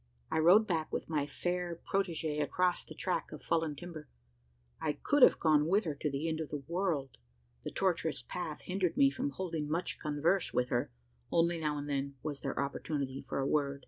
I 0.31 0.39
rode 0.39 0.65
back 0.65 0.91
with 0.91 1.07
my 1.09 1.27
fair 1.27 1.79
protegee 1.85 2.41
across 2.41 2.83
the 2.83 2.95
track 2.95 3.31
of 3.31 3.43
fallen 3.43 3.75
timber 3.75 4.07
I 4.81 4.93
could 4.93 5.21
have 5.21 5.39
gone 5.39 5.67
with 5.67 5.83
her 5.83 5.93
to 5.93 6.09
the 6.09 6.27
end 6.27 6.39
of 6.39 6.49
the 6.49 6.63
world! 6.67 7.19
The 7.63 7.69
tortuous 7.69 8.23
path 8.27 8.61
hindered 8.61 8.97
me 8.97 9.11
from 9.11 9.29
holding 9.29 9.69
much 9.69 9.99
converse 9.99 10.55
with 10.55 10.69
her: 10.69 10.89
only, 11.31 11.59
now 11.59 11.77
and 11.77 11.87
then, 11.87 12.15
was 12.23 12.41
there 12.41 12.57
opportunity 12.59 13.23
for 13.29 13.37
a 13.37 13.45
word. 13.45 13.79